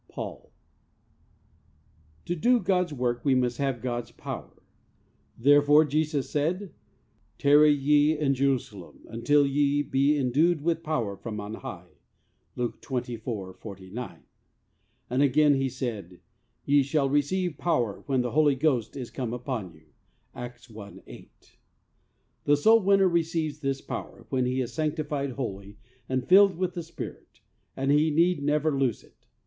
[0.09, 0.51] —Paul.
[2.25, 4.63] To do God's work we must have God's power.
[5.37, 6.73] Therefore Jesus said:
[7.37, 11.91] "Tarry ye in Jerusalem until ye be endued with power from on high."
[12.55, 14.23] (Luke 24: 49.)
[15.07, 16.19] And again He said:
[16.65, 19.85] "Ye shall receive power when the Holy Ghost is come upon you."
[20.33, 21.57] (Acts i: 8.)
[22.45, 25.77] The soul winner receives this power when he is sanctified wholly
[26.09, 27.41] and filled with the Spirit,
[27.77, 29.27] and he need never lose it.